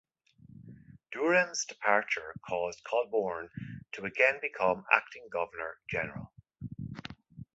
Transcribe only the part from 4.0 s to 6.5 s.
again become acting Governor General.